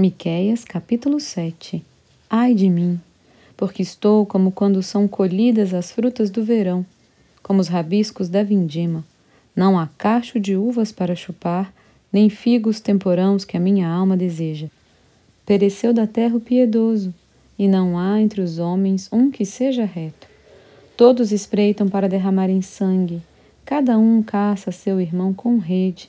[0.00, 1.84] Miqueias capítulo 7
[2.30, 3.00] Ai de mim,
[3.56, 6.86] porque estou como quando são colhidas as frutas do verão,
[7.42, 9.04] como os rabiscos da vindima.
[9.56, 11.74] Não há cacho de uvas para chupar,
[12.12, 14.68] nem figos temporãos que a minha alma deseja.
[15.44, 17.12] Pereceu da terra o piedoso,
[17.58, 20.28] e não há entre os homens um que seja reto.
[20.96, 23.20] Todos espreitam para derramarem sangue,
[23.64, 26.08] cada um caça seu irmão com rede.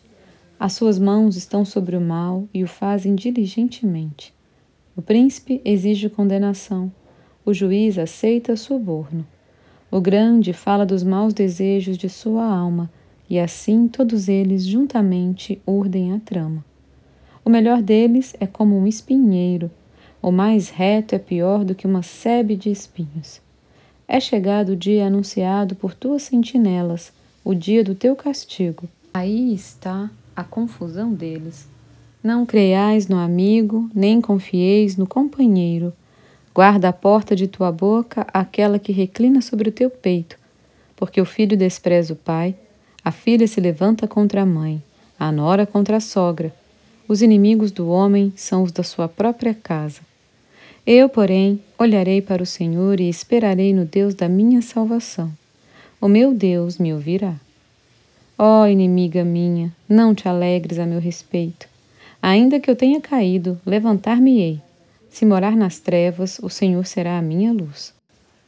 [0.60, 4.34] As suas mãos estão sobre o mal e o fazem diligentemente.
[4.94, 6.92] O príncipe exige condenação,
[7.46, 9.26] o juiz aceita suborno.
[9.90, 12.92] O grande fala dos maus desejos de sua alma,
[13.30, 16.66] e assim todos eles juntamente urdem a trama.
[17.46, 19.72] O melhor deles é como um espinheiro,
[20.22, 23.40] o mais reto é pior do que uma sebe de espinhos.
[24.06, 27.14] É chegado o dia anunciado por tuas sentinelas,
[27.46, 28.90] o dia do teu castigo.
[29.14, 31.68] Aí está a confusão deles.
[32.24, 35.92] Não creiais no amigo, nem confieis no companheiro.
[36.56, 40.38] Guarda a porta de tua boca aquela que reclina sobre o teu peito,
[40.96, 42.56] porque o filho despreza o pai,
[43.04, 44.82] a filha se levanta contra a mãe,
[45.20, 46.54] a nora contra a sogra.
[47.06, 50.00] Os inimigos do homem são os da sua própria casa.
[50.88, 55.32] Eu, porém, olharei para o Senhor e esperarei no Deus da minha salvação.
[56.00, 57.36] O meu Deus me ouvirá.
[58.42, 61.68] Ó oh, inimiga minha, não te alegres a meu respeito.
[62.22, 64.62] Ainda que eu tenha caído, levantar-me-ei.
[65.10, 67.94] Se morar nas trevas, o Senhor será a minha luz.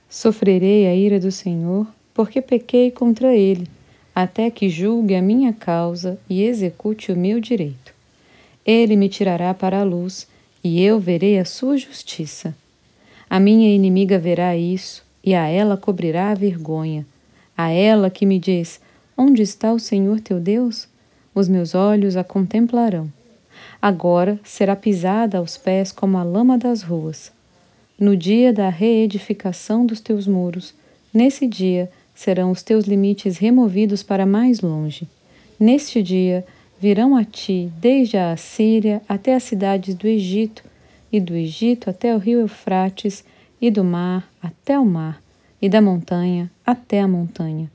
[0.09, 3.67] Sofrerei a ira do Senhor, porque pequei contra ele,
[4.16, 7.94] até que julgue a minha causa e execute o meu direito.
[8.66, 10.26] Ele me tirará para a luz,
[10.64, 12.55] e eu verei a sua justiça.
[13.30, 17.05] A minha inimiga verá isso, e a ela cobrirá a vergonha.
[17.58, 18.80] A ela que me diz:
[19.17, 20.88] Onde está o Senhor teu Deus?
[21.36, 23.12] Os meus olhos a contemplarão.
[23.81, 27.32] Agora será pisada aos pés como a lama das ruas.
[28.00, 30.73] No dia da reedificação dos teus muros,
[31.14, 35.08] nesse dia serão os teus limites removidos para mais longe.
[35.60, 36.45] Neste dia
[36.80, 40.64] virão a ti, desde a Assíria até as cidades do Egito,
[41.11, 43.23] e do Egito até o rio Eufrates,
[43.61, 45.22] e do mar até o mar,
[45.61, 47.70] e da montanha até a montanha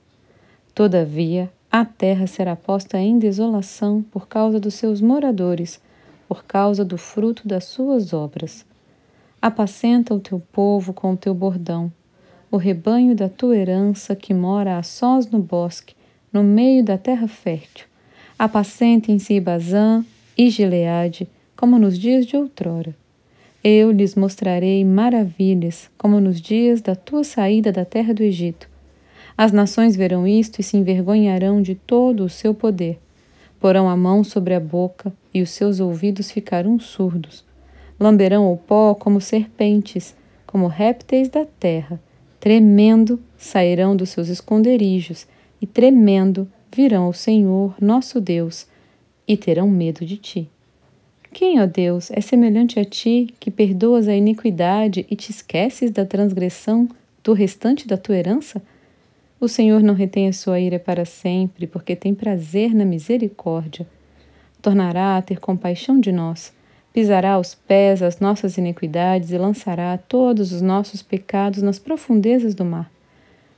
[0.76, 5.80] Todavia, a terra será posta em desolação por causa dos seus moradores,
[6.28, 8.62] por causa do fruto das suas obras.
[9.40, 11.90] Apacenta o teu povo com o teu bordão,
[12.50, 15.94] o rebanho da tua herança que mora a sós no bosque,
[16.30, 17.86] no meio da terra fértil.
[18.38, 20.04] Apacentem-se Bazã
[20.36, 21.26] e Gileade,
[21.56, 22.94] como nos dias de outrora.
[23.64, 28.75] Eu lhes mostrarei maravilhas, como nos dias da tua saída da terra do Egito
[29.36, 32.98] as nações verão isto e se envergonharão de todo o seu poder.
[33.60, 37.44] Porão a mão sobre a boca e os seus ouvidos ficarão surdos.
[37.98, 40.14] Lamberão o pó como serpentes,
[40.46, 42.00] como répteis da terra.
[42.40, 45.26] Tremendo sairão dos seus esconderijos
[45.60, 48.66] e tremendo virão ao Senhor, nosso Deus,
[49.26, 50.48] e terão medo de ti.
[51.32, 56.06] Quem, ó Deus, é semelhante a ti, que perdoas a iniquidade e te esqueces da
[56.06, 56.88] transgressão
[57.22, 58.62] do restante da tua herança?
[59.46, 63.86] O Senhor não retém a sua ira para sempre, porque tem prazer na misericórdia.
[64.60, 66.52] Tornará a ter compaixão de nós,
[66.92, 72.64] pisará aos pés as nossas iniquidades e lançará todos os nossos pecados nas profundezas do
[72.64, 72.90] mar.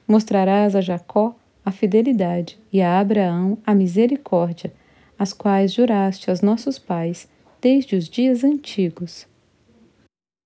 [0.06, 1.34] Mostrarás a Jacó
[1.64, 4.70] a fidelidade e a Abraão a misericórdia,
[5.18, 7.26] as quais juraste aos nossos pais
[7.62, 9.26] desde os dias antigos.